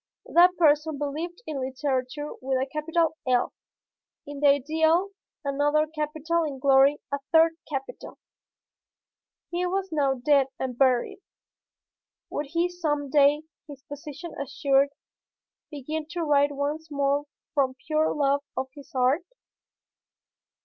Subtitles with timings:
[0.25, 3.53] That person believed in Literature with a capital "L;"
[4.25, 5.09] in the Ideal,
[5.45, 8.17] another capital; in Glory, a third capital.
[9.51, 11.19] He was now dead and buried.
[12.31, 14.89] Would he some day, his position assured,
[15.69, 19.21] begin to write once more from pure love of his art?